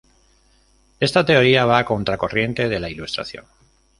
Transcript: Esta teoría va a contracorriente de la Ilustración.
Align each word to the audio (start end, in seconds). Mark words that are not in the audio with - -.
Esta 0.99 1.23
teoría 1.27 1.65
va 1.65 1.77
a 1.77 1.85
contracorriente 1.85 2.67
de 2.67 2.79
la 2.79 2.89
Ilustración. 2.89 3.45